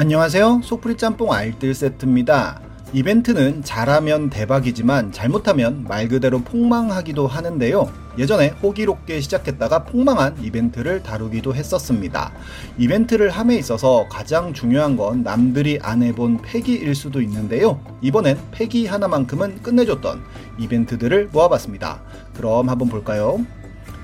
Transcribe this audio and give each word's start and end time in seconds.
안녕하세요. 0.00 0.62
소프리 0.64 0.96
짬뽕 0.96 1.30
알뜰 1.30 1.74
세트입니다. 1.74 2.62
이벤트는 2.94 3.62
잘하면 3.62 4.30
대박이지만 4.30 5.12
잘못하면 5.12 5.84
말 5.86 6.08
그대로 6.08 6.40
폭망하기도 6.40 7.26
하는데요. 7.26 7.92
예전에 8.16 8.48
호기롭게 8.62 9.20
시작했다가 9.20 9.84
폭망한 9.84 10.42
이벤트를 10.42 11.02
다루기도 11.02 11.54
했었습니다. 11.54 12.32
이벤트를 12.78 13.28
함에 13.28 13.56
있어서 13.56 14.06
가장 14.08 14.54
중요한 14.54 14.96
건 14.96 15.22
남들이 15.22 15.78
안 15.82 16.02
해본 16.02 16.40
패기일 16.44 16.94
수도 16.94 17.20
있는데요. 17.20 17.78
이번엔 18.00 18.38
패기 18.52 18.86
하나만큼은 18.86 19.60
끝내줬던 19.60 20.22
이벤트들을 20.58 21.28
모아봤습니다. 21.30 22.00
그럼 22.34 22.70
한번 22.70 22.88
볼까요? 22.88 23.44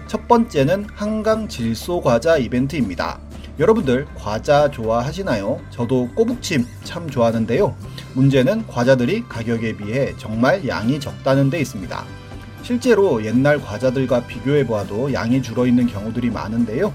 첫 0.09 0.29
번째는 0.29 0.89
한강 0.93 1.49
질소 1.49 2.03
과자 2.03 2.37
이벤트입니다. 2.37 3.19
여러분들 3.59 4.07
과자 4.15 4.71
좋아하시나요? 4.71 5.61
저도 5.71 6.11
꼬북침 6.15 6.67
참 6.85 7.09
좋아하는데요. 7.09 7.75
문제는 8.13 8.67
과자들이 8.67 9.25
가격에 9.29 9.77
비해 9.79 10.15
정말 10.19 10.69
양이 10.69 11.01
적다는 11.01 11.49
데 11.49 11.59
있습니다. 11.61 12.05
실제로 12.63 13.25
옛날 13.25 13.59
과자들과 13.59 14.27
비교해 14.27 14.67
보아도 14.67 15.11
양이 15.13 15.41
줄어 15.41 15.67
있는 15.67 15.87
경우들이 15.87 16.31
많은데요. 16.31 16.93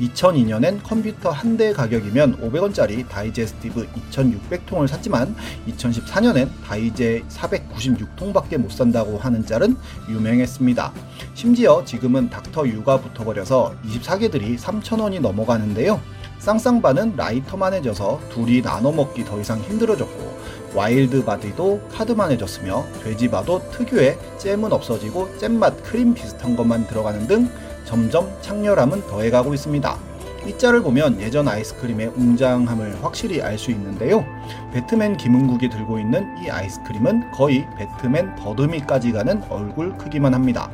2002년엔 0.00 0.82
컴퓨터 0.82 1.30
한 1.30 1.58
대 1.58 1.72
가격이면 1.72 2.40
500원짜리 2.40 3.08
다이제스티브 3.08 3.88
2600통을 4.12 4.86
샀지만 4.86 5.34
2014년엔 5.66 6.48
다이제 6.64 7.24
496통밖에 7.28 8.58
못 8.58 8.70
산다고 8.70 9.18
하는 9.18 9.44
짤은 9.44 9.76
유명했습니다. 10.08 10.92
심지어 11.34 11.82
지금은 11.84 12.30
닥터 12.30 12.68
유가 12.68 13.00
붙어버려서 13.00 13.74
24개들이 13.88 14.56
3,000원이 14.56 15.20
넘어가는데요. 15.20 16.00
쌍쌍바는 16.38 17.16
라이터만해져서 17.16 18.20
둘이 18.30 18.62
나눠 18.62 18.92
먹기 18.92 19.24
더 19.24 19.40
이상 19.40 19.58
힘들어졌고 19.60 20.38
와일드 20.74 21.24
바디도 21.24 21.88
카드만해졌으며 21.92 22.84
돼지바도 23.02 23.70
특유의 23.72 24.16
잼은 24.38 24.72
없어지고 24.72 25.36
잼맛 25.38 25.82
크림 25.82 26.14
비슷한 26.14 26.54
것만 26.54 26.86
들어가는 26.86 27.26
등 27.26 27.50
점점 27.88 28.30
창렬함은 28.42 29.06
더해가고 29.06 29.54
있습니다. 29.54 29.96
이 30.46 30.58
짤을 30.58 30.82
보면 30.82 31.22
예전 31.22 31.48
아이스크림의 31.48 32.08
웅장함을 32.16 33.02
확실히 33.02 33.40
알 33.40 33.56
수 33.56 33.70
있는데요. 33.70 34.26
배트맨 34.74 35.16
김은국이 35.16 35.70
들고 35.70 35.98
있는 35.98 36.36
이 36.44 36.50
아이스크림은 36.50 37.32
거의 37.32 37.66
배트맨 37.78 38.36
더듬이까지 38.36 39.12
가는 39.12 39.42
얼굴 39.48 39.96
크기만 39.96 40.34
합니다. 40.34 40.70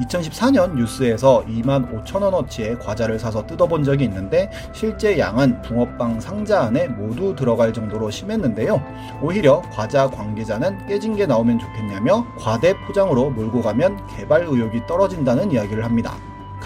2014년 0.00 0.76
뉴스에서 0.76 1.44
25,000원어치의 1.46 2.82
과자를 2.82 3.18
사서 3.18 3.46
뜯어본 3.46 3.84
적이 3.84 4.04
있는데 4.04 4.50
실제 4.72 5.18
양은 5.18 5.60
붕어빵 5.60 6.20
상자 6.20 6.62
안에 6.62 6.88
모두 6.88 7.36
들어갈 7.36 7.74
정도로 7.74 8.10
심했는데요. 8.10 8.82
오히려 9.20 9.60
과자 9.72 10.08
관계자는 10.08 10.86
깨진 10.86 11.16
게 11.16 11.26
나오면 11.26 11.58
좋겠냐며 11.58 12.26
과대 12.38 12.74
포장으로 12.86 13.28
몰고 13.30 13.60
가면 13.60 14.06
개발 14.16 14.44
의욕이 14.44 14.86
떨어진다는 14.86 15.52
이야기를 15.52 15.84
합니다. 15.84 16.16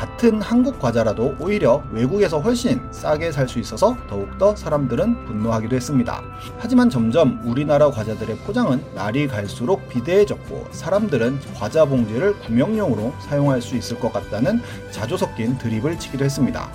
같은 0.00 0.40
한국 0.40 0.78
과자라도 0.78 1.36
오히려 1.38 1.82
외국에서 1.92 2.40
훨씬 2.40 2.80
싸게 2.90 3.32
살 3.32 3.46
수 3.46 3.58
있어서 3.58 3.98
더욱더 4.08 4.56
사람들은 4.56 5.26
분노하기도 5.26 5.76
했습니다. 5.76 6.22
하지만 6.56 6.88
점점 6.88 7.38
우리나라 7.44 7.90
과자들의 7.90 8.36
포장은 8.38 8.82
날이 8.94 9.28
갈수록 9.28 9.86
비대해졌고 9.90 10.68
사람들은 10.70 11.40
과자 11.54 11.84
봉지를 11.84 12.38
구명용으로 12.38 13.12
사용할 13.28 13.60
수 13.60 13.76
있을 13.76 14.00
것 14.00 14.10
같다는 14.10 14.62
자조 14.90 15.18
섞인 15.18 15.58
드립을 15.58 15.98
치기도 15.98 16.24
했습니다. 16.24 16.70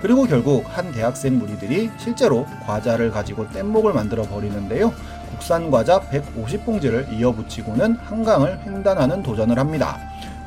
그리고 0.00 0.24
결국 0.26 0.64
한 0.68 0.92
대학생 0.92 1.36
무리들이 1.36 1.90
실제로 1.98 2.46
과자를 2.64 3.10
가지고 3.10 3.48
뗏목을 3.48 3.92
만들어 3.92 4.22
버리는데요. 4.22 4.92
국산 5.30 5.72
과자 5.72 5.98
150봉지를 5.98 7.12
이어붙이고는 7.12 7.96
한강을 7.96 8.60
횡단하는 8.64 9.24
도전을 9.24 9.58
합니다. 9.58 9.98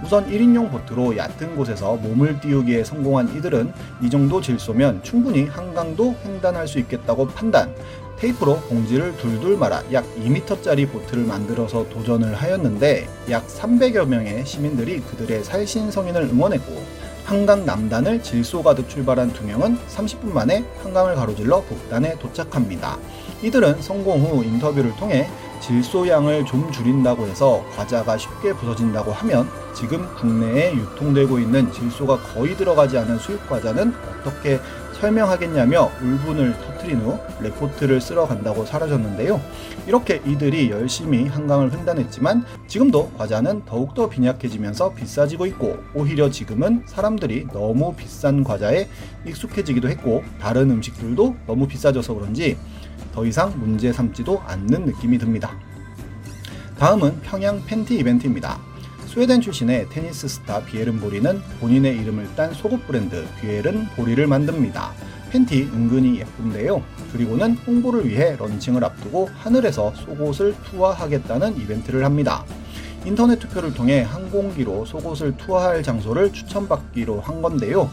우선 0.04 0.28
1인용 0.30 0.72
보트로 0.72 1.16
얕은 1.16 1.56
곳에서 1.56 1.96
몸을 1.96 2.40
띄우기에 2.40 2.84
성공한 2.84 3.36
이들은 3.36 3.72
이 4.02 4.10
정도 4.10 4.42
질소면 4.42 5.04
충분히 5.04 5.46
한강도 5.46 6.16
횡단할 6.26 6.68
수 6.68 6.80
있겠다고 6.80 7.28
판단. 7.28 7.74
테이프로 8.18 8.58
봉지를 8.70 9.18
둘둘 9.18 9.58
말아 9.58 9.82
약 9.94 10.06
2m짜리 10.16 10.92
보트를 10.92 11.24
만들어서 11.24 11.90
도전을 11.90 12.36
하였는데 12.36 13.08
약 13.32 13.48
300여 13.48 14.08
명의 14.08 14.46
시민들이 14.46 15.02
그들의 15.02 15.44
살신 15.44 15.90
성인을 15.90 16.24
응원했고 16.24 16.84
한강 17.26 17.66
남단을 17.66 18.22
질소 18.22 18.62
가득 18.62 18.90
출발한 18.90 19.32
두 19.34 19.46
명은 19.46 19.78
30분 19.88 20.34
만에 20.34 20.64
한강을 20.84 21.16
가로질러 21.16 21.62
북단에 21.62 22.18
도착합니다. 22.20 22.98
이들은 23.42 23.82
성공 23.82 24.22
후 24.22 24.44
인터뷰를 24.44 24.96
통해 24.98 25.28
질소량을 25.62 26.46
좀 26.46 26.72
줄인다고 26.72 27.28
해서 27.28 27.64
과자가 27.76 28.18
쉽게 28.18 28.54
부서진다고 28.54 29.12
하면 29.12 29.48
지금 29.74 30.08
국내에 30.16 30.74
유통되고 30.76 31.40
있는 31.40 31.72
질소가 31.72 32.18
거의 32.34 32.56
들어가지 32.56 32.98
않은 32.98 33.18
수입 33.20 33.48
과자는 33.50 33.94
어떻게 34.20 34.60
설명하겠냐며 35.02 35.92
울분을 36.02 36.54
터트린 36.60 37.00
후 37.02 37.18
레포트를 37.42 38.00
쓸어 38.00 38.28
간다고 38.28 38.66
사라졌는데요. 38.66 39.42
이렇게 39.88 40.22
이들이 40.26 40.70
열심히 40.70 41.26
한강을 41.28 41.74
횡단했지만 41.74 42.46
지금도 42.68 43.12
과자는 43.18 43.66
더욱더 43.66 44.08
빈약해지면서 44.08 44.94
비싸지고 44.94 45.48
있고 45.48 45.80
오히려 45.96 46.30
지금은 46.30 46.84
사람들이 46.86 47.48
너무 47.52 47.96
비싼 47.96 48.44
과자에 48.44 48.88
익숙해지기도 49.26 49.90
했고 49.90 50.24
다른 50.40 50.70
음식들도 50.70 51.36
너무 51.48 51.68
비싸져서 51.68 52.14
그런지 52.14 52.58
더 53.12 53.26
이상 53.26 53.54
문제 53.60 53.92
삼지도 53.92 54.42
않는 54.46 54.86
느낌이 54.86 55.18
듭니다. 55.18 55.52
다음은 56.78 57.22
평양 57.22 57.64
팬티 57.66 57.98
이벤트입니다. 57.98 58.71
스웨덴 59.12 59.42
출신의 59.42 59.90
테니스 59.90 60.30
스타 60.30 60.64
비에른 60.64 61.02
보리는 61.02 61.42
본인의 61.60 61.98
이름을 61.98 62.34
딴 62.38 62.54
속옷 62.54 62.88
브랜드 62.88 63.28
비에른 63.42 63.88
보리를 63.98 64.26
만듭니다. 64.26 64.94
팬티 65.30 65.64
은근히 65.64 66.22
예쁜데요. 66.22 66.82
그리고는 67.12 67.58
홍보를 67.68 68.08
위해 68.08 68.38
런칭을 68.38 68.86
앞두고 68.86 69.28
하늘에서 69.36 69.94
속옷을 69.96 70.56
투하하겠다는 70.64 71.58
이벤트를 71.58 72.06
합니다. 72.06 72.46
인터넷 73.04 73.38
투표를 73.38 73.74
통해 73.74 74.02
항공기로 74.02 74.86
속옷을 74.86 75.36
투하할 75.36 75.84
장소를 75.84 76.32
추천받기로 76.32 77.20
한 77.20 77.42
건데요. 77.42 77.90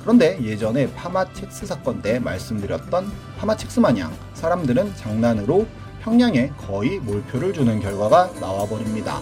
그런데 0.00 0.42
예전에 0.42 0.90
파마첵스 0.94 1.66
사건 1.66 2.00
때 2.00 2.18
말씀드렸던 2.18 3.12
파마첵스 3.38 3.80
마냥 3.80 4.10
사람들은 4.32 4.96
장난으로 4.96 5.66
평양에 6.00 6.50
거의 6.56 6.98
몰표를 6.98 7.52
주는 7.52 7.78
결과가 7.78 8.30
나와버립니다. 8.40 9.20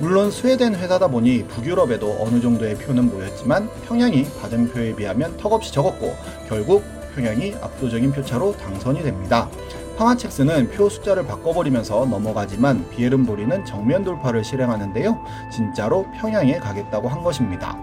물론 0.00 0.30
스웨덴 0.30 0.76
회사다 0.76 1.08
보니 1.08 1.48
북유럽에도 1.48 2.18
어느 2.20 2.40
정도의 2.40 2.76
표는 2.76 3.10
모였지만 3.10 3.68
평양이 3.84 4.24
받은 4.40 4.70
표에 4.70 4.94
비하면 4.94 5.36
턱없이 5.36 5.72
적었고 5.72 6.14
결국 6.48 6.84
평양이 7.16 7.52
압도적인 7.60 8.12
표차로 8.12 8.56
당선이 8.56 9.02
됩니다. 9.02 9.48
파마첵스는 9.96 10.70
표 10.70 10.88
숫자를 10.88 11.26
바꿔버리면서 11.26 12.06
넘어가지만 12.06 12.88
비에른보리는 12.90 13.64
정면 13.64 14.04
돌파를 14.04 14.44
실행하는데요. 14.44 15.18
진짜로 15.50 16.06
평양에 16.20 16.58
가겠다고 16.58 17.08
한 17.08 17.24
것입니다. 17.24 17.76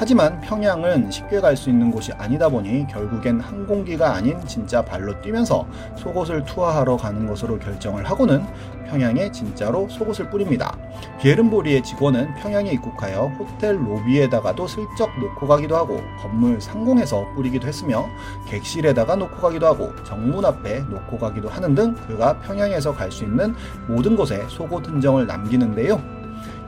하지만 0.00 0.40
평양은 0.42 1.10
쉽게 1.10 1.40
갈 1.40 1.56
수 1.56 1.70
있는 1.70 1.90
곳이 1.90 2.12
아니다 2.12 2.48
보니 2.48 2.86
결국엔 2.86 3.40
항공기가 3.40 4.14
아닌 4.14 4.38
진짜 4.46 4.80
발로 4.80 5.20
뛰면서 5.20 5.66
속옷을 5.96 6.44
투하하러 6.44 6.96
가는 6.96 7.26
것으로 7.26 7.58
결정을 7.58 8.08
하고는 8.08 8.44
평양에 8.86 9.32
진짜로 9.32 9.88
속옷을 9.88 10.30
뿌립니다. 10.30 10.78
비에른보리의 11.20 11.82
직원은 11.82 12.32
평양에 12.36 12.70
입국하여 12.70 13.22
호텔 13.40 13.76
로비에다가도 13.76 14.68
슬쩍 14.68 15.10
놓고 15.18 15.48
가기도 15.48 15.76
하고 15.76 16.00
건물 16.22 16.60
상공에서 16.60 17.26
뿌리기도 17.34 17.66
했으며 17.66 18.06
객실에다가 18.46 19.16
놓고 19.16 19.36
가기도 19.38 19.66
하고 19.66 19.92
정문 20.04 20.44
앞에 20.44 20.78
놓고 20.88 21.18
가기도 21.18 21.48
하는 21.48 21.74
등 21.74 21.96
그가 22.06 22.38
평양에서 22.38 22.94
갈 22.94 23.10
수 23.10 23.24
있는 23.24 23.54
모든 23.88 24.14
곳에 24.14 24.44
속옷 24.48 24.86
흔적을 24.86 25.26
남기는데요. 25.26 26.17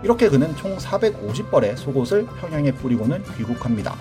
이렇게 0.03 0.29
그는 0.29 0.55
총 0.57 0.77
450벌의 0.77 1.77
속옷을 1.77 2.27
평양에 2.41 2.73
뿌리고는 2.73 3.23
귀국합니다. 3.37 3.97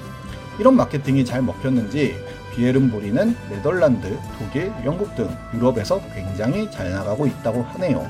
이런 0.59 0.75
마케팅이 0.75 1.23
잘 1.25 1.41
먹혔는지 1.41 2.15
비에른보리는 2.53 3.35
네덜란드, 3.49 4.17
독일, 4.37 4.73
영국 4.83 5.15
등 5.15 5.29
유럽에서 5.53 6.01
굉장히 6.13 6.69
잘 6.71 6.91
나가고 6.91 7.27
있다고 7.27 7.63
하네요. 7.63 8.05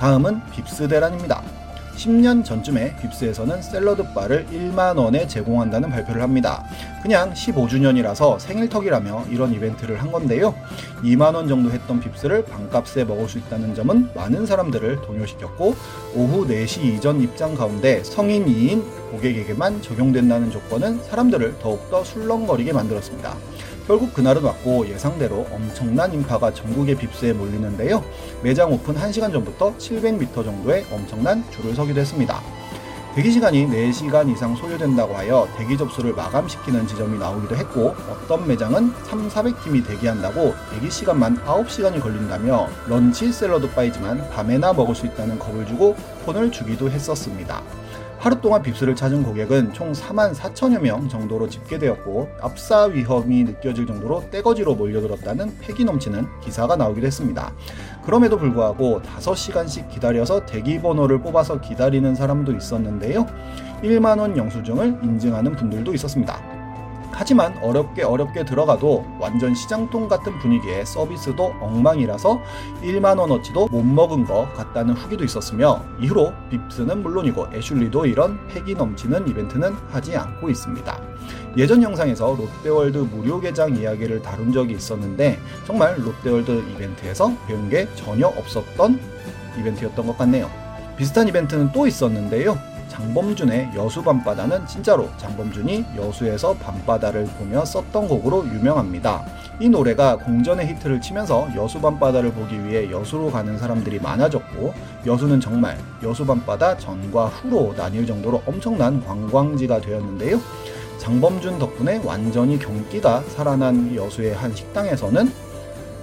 다음은 0.00 0.40
빕스 0.52 0.88
대란입니다. 0.88 1.61
10년 2.02 2.44
전쯤에 2.44 2.96
빕스에서는 2.96 3.62
샐러드 3.62 4.12
바를 4.12 4.44
1만원에 4.50 5.28
제공한다는 5.28 5.90
발표를 5.90 6.20
합니다. 6.20 6.64
그냥 7.00 7.32
15주년이라서 7.32 8.40
생일턱이라며 8.40 9.26
이런 9.30 9.52
이벤트를 9.52 10.02
한 10.02 10.10
건데요. 10.10 10.54
2만원 11.02 11.48
정도 11.48 11.70
했던 11.70 12.00
빕스를 12.00 12.48
반값에 12.48 13.04
먹을 13.04 13.28
수 13.28 13.38
있다는 13.38 13.74
점은 13.74 14.08
많은 14.14 14.46
사람들을 14.46 15.02
동요시켰고 15.02 15.74
오후 16.16 16.46
4시 16.46 16.96
이전 16.96 17.20
입장 17.20 17.54
가운데 17.54 18.02
성인 18.02 18.46
2인 18.46 18.82
고객에게만 19.12 19.82
적용된다는 19.82 20.50
조건은 20.50 21.02
사람들을 21.04 21.58
더욱더 21.60 22.02
술렁거리게 22.02 22.72
만들었습니다. 22.72 23.36
결국 23.86 24.14
그날은 24.14 24.42
왔고 24.42 24.86
예상대로 24.86 25.46
엄청난 25.50 26.12
인파가 26.12 26.54
전국의 26.54 26.96
빕스에 26.96 27.32
몰리는데요. 27.32 28.04
매장 28.42 28.72
오픈 28.72 28.94
1시간 28.94 29.32
전부터 29.32 29.76
700m 29.76 30.44
정도의 30.44 30.86
엄청난 30.92 31.44
줄을 31.50 31.74
서기도 31.74 32.00
했습니다. 32.00 32.40
대기 33.14 33.30
시간이 33.30 33.66
4시간 33.66 34.32
이상 34.32 34.56
소요된다고 34.56 35.14
하여 35.14 35.46
대기 35.58 35.76
접수를 35.76 36.14
마감시키는 36.14 36.86
지점이 36.86 37.18
나오기도 37.18 37.54
했고 37.56 37.94
어떤 38.08 38.46
매장은 38.48 38.90
3, 39.04 39.28
400팀이 39.28 39.86
대기한다고 39.86 40.54
대기 40.70 40.90
시간만 40.90 41.44
9시간이 41.44 42.00
걸린다며 42.00 42.68
런치 42.88 43.30
샐러드 43.30 43.68
바이지만 43.72 44.30
밤에나 44.30 44.72
먹을 44.72 44.94
수 44.94 45.04
있다는 45.04 45.38
겁을 45.38 45.66
주고 45.66 45.94
폰을 46.24 46.50
주기도 46.50 46.90
했었습니다. 46.90 47.62
하루 48.22 48.40
동안 48.40 48.62
빕스를 48.62 48.94
찾은 48.94 49.24
고객은 49.24 49.72
총 49.72 49.90
4만 49.90 50.32
4천여 50.32 50.80
명 50.80 51.08
정도로 51.08 51.48
집계되었고 51.48 52.28
압사 52.40 52.84
위험이 52.84 53.42
느껴질 53.42 53.84
정도로 53.84 54.30
떼거지로 54.30 54.76
몰려들었다는 54.76 55.58
패기 55.58 55.84
넘치는 55.84 56.28
기사가 56.40 56.76
나오기도 56.76 57.04
했습니다. 57.04 57.52
그럼에도 58.04 58.38
불구하고 58.38 59.02
5시간씩 59.02 59.88
기다려서 59.88 60.46
대기 60.46 60.80
번호를 60.80 61.20
뽑아서 61.20 61.60
기다리는 61.60 62.14
사람도 62.14 62.52
있었는데요. 62.52 63.26
1만원 63.82 64.36
영수증을 64.36 65.00
인증하는 65.02 65.56
분들도 65.56 65.92
있었습니다. 65.92 66.61
하지만 67.12 67.56
어렵게 67.58 68.02
어렵게 68.02 68.44
들어가도 68.44 69.04
완전 69.20 69.54
시장통 69.54 70.08
같은 70.08 70.38
분위기에 70.38 70.84
서비스도 70.84 71.54
엉망이라서 71.60 72.40
1만원어치도 72.82 73.70
못 73.70 73.82
먹은 73.82 74.24
것 74.24 74.52
같다는 74.54 74.94
후기도 74.94 75.24
있었으며 75.24 75.82
이후로 76.00 76.32
빕스는 76.50 76.98
물론이고 77.02 77.48
애슐리도 77.52 78.06
이런 78.06 78.38
패기 78.48 78.74
넘치는 78.74 79.28
이벤트는 79.28 79.72
하지 79.90 80.16
않고 80.16 80.50
있습니다. 80.50 81.00
예전 81.56 81.82
영상에서 81.82 82.34
롯데월드 82.34 82.98
무료 82.98 83.40
개장 83.40 83.76
이야기를 83.76 84.22
다룬 84.22 84.52
적이 84.52 84.74
있었는데 84.74 85.38
정말 85.66 85.96
롯데월드 85.98 86.64
이벤트에서 86.74 87.32
배운 87.46 87.68
게 87.68 87.86
전혀 87.94 88.26
없었던 88.26 88.98
이벤트였던 89.58 90.06
것 90.06 90.16
같네요. 90.18 90.50
비슷한 90.96 91.28
이벤트는 91.28 91.72
또 91.72 91.86
있었는데요. 91.86 92.71
장범준의 92.92 93.70
여수 93.74 94.02
밤바다는 94.02 94.66
진짜로 94.66 95.08
장범준이 95.16 95.86
여수에서 95.96 96.54
밤바다를 96.54 97.24
보며 97.38 97.64
썼던 97.64 98.06
곡으로 98.06 98.46
유명합니다. 98.46 99.24
이 99.58 99.68
노래가 99.70 100.16
공전의 100.18 100.66
히트를 100.68 101.00
치면서 101.00 101.48
여수 101.56 101.80
밤바다를 101.80 102.32
보기 102.32 102.62
위해 102.66 102.90
여수로 102.90 103.30
가는 103.30 103.56
사람들이 103.56 103.98
많아졌고 103.98 104.74
여수는 105.06 105.40
정말 105.40 105.78
여수 106.02 106.26
밤바다 106.26 106.76
전과 106.76 107.28
후로 107.28 107.72
나뉠 107.74 108.06
정도로 108.06 108.42
엄청난 108.44 109.02
관광지가 109.02 109.80
되었는데요. 109.80 110.38
장범준 110.98 111.58
덕분에 111.58 112.02
완전히 112.04 112.58
경기가 112.58 113.22
살아난 113.28 113.94
여수의 113.96 114.34
한 114.34 114.54
식당에서는 114.54 115.32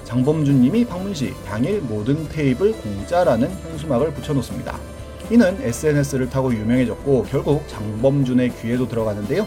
장범준님이 0.06 0.86
방문 0.86 1.14
시 1.14 1.36
당일 1.46 1.82
모든 1.82 2.28
테이블 2.30 2.72
공짜라는 2.74 3.48
현수막을 3.48 4.12
붙여놓습니다. 4.16 4.99
이는 5.30 5.58
SNS를 5.62 6.30
타고 6.30 6.54
유명해졌고 6.54 7.26
결국 7.30 7.68
장범준의 7.68 8.56
귀에도 8.62 8.88
들어가는데요. 8.88 9.46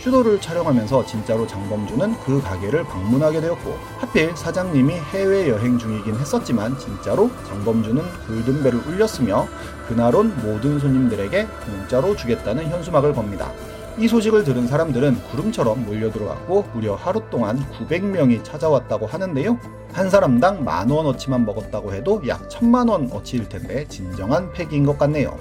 슈도를 0.00 0.40
촬영하면서 0.40 1.06
진짜로 1.06 1.46
장범준은 1.46 2.14
그 2.24 2.40
가게를 2.40 2.84
방문하게 2.84 3.40
되었고 3.40 3.76
하필 3.98 4.36
사장님이 4.36 4.94
해외여행 4.94 5.76
중이긴 5.76 6.14
했었지만 6.14 6.78
진짜로 6.78 7.30
장범준은 7.48 8.02
골든벨을 8.28 8.86
울렸으며 8.86 9.48
그날 9.88 10.14
온 10.14 10.34
모든 10.40 10.78
손님들에게 10.78 11.46
공짜로 11.66 12.14
주겠다는 12.14 12.68
현수막을 12.68 13.12
겁니다. 13.12 13.52
이 13.98 14.06
소식을 14.06 14.44
들은 14.44 14.68
사람들은 14.68 15.22
구름처럼 15.24 15.84
몰려들어왔고 15.84 16.66
무려 16.72 16.94
하루 16.94 17.20
동안 17.30 17.58
900명이 17.72 18.44
찾아왔다고 18.44 19.06
하는데요. 19.06 19.58
한 19.92 20.08
사람당 20.08 20.62
만 20.62 20.88
원어치만 20.88 21.44
먹었다고 21.44 21.92
해도 21.92 22.22
약 22.28 22.48
천만 22.48 22.86
원어치일 22.86 23.48
텐데 23.48 23.86
진정한 23.88 24.52
팩인 24.52 24.86
것 24.86 24.96
같네요. 24.98 25.36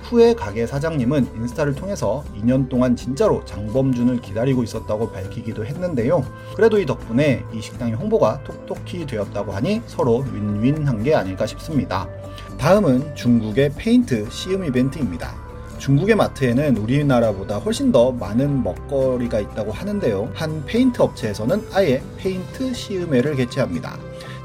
후에 0.00 0.34
가게 0.34 0.66
사장님은 0.66 1.36
인스타를 1.36 1.76
통해서 1.76 2.24
2년 2.36 2.68
동안 2.68 2.96
진짜로 2.96 3.44
장범준을 3.44 4.20
기다리고 4.22 4.64
있었다고 4.64 5.12
밝히기도 5.12 5.64
했는데요. 5.64 6.24
그래도 6.56 6.80
이 6.80 6.86
덕분에 6.86 7.44
이 7.52 7.60
식당의 7.60 7.94
홍보가 7.94 8.42
톡톡히 8.42 9.06
되었다고 9.06 9.52
하니 9.52 9.82
서로 9.86 10.24
윈윈한 10.32 11.04
게 11.04 11.14
아닐까 11.14 11.46
싶습니다. 11.46 12.08
다음은 12.58 13.14
중국의 13.14 13.74
페인트 13.76 14.28
시음 14.30 14.64
이벤트입니다. 14.64 15.49
중국의 15.80 16.14
마트에는 16.14 16.76
우리나라보다 16.76 17.56
훨씬 17.56 17.90
더 17.90 18.12
많은 18.12 18.62
먹거리가 18.62 19.40
있다고 19.40 19.72
하는데요. 19.72 20.30
한 20.34 20.62
페인트 20.66 21.00
업체에서는 21.00 21.68
아예 21.72 22.02
페인트 22.18 22.74
시음회를 22.74 23.34
개최합니다. 23.36 23.96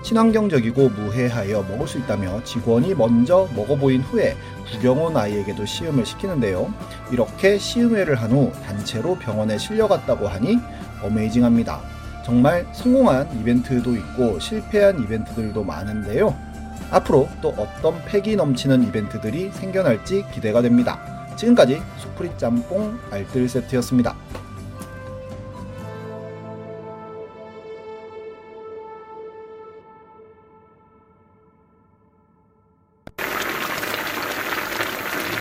친환경적이고 0.02 0.90
무해하여 0.90 1.64
먹을 1.64 1.88
수 1.88 1.98
있다며 1.98 2.42
직원이 2.46 2.96
먼저 2.96 3.50
먹어보인 3.54 4.02
후에 4.02 4.38
구경 4.72 5.04
온 5.04 5.18
아이에게도 5.18 5.66
시음을 5.66 6.06
시키는데요. 6.06 6.74
이렇게 7.12 7.58
시음회를 7.58 8.16
한 8.16 8.32
후 8.32 8.52
단체로 8.66 9.16
병원에 9.16 9.58
실려갔다고 9.58 10.28
하니 10.28 10.58
어메이징합니다. 11.04 11.82
정말 12.24 12.66
성공한 12.72 13.28
이벤트도 13.40 13.94
있고 13.96 14.40
실패한 14.40 15.04
이벤트들도 15.04 15.64
많은데요. 15.64 16.34
앞으로 16.92 17.28
또 17.42 17.50
어떤 17.58 18.02
패기 18.06 18.36
넘치는 18.36 18.84
이벤트들이 18.84 19.52
생겨날지 19.52 20.26
기대가 20.34 20.62
됩니다. 20.62 21.15
지금까지 21.36 21.82
수프리 21.98 22.32
짬뽕 22.38 22.98
알뜰 23.12 23.48
세트였습니다. 23.50 24.16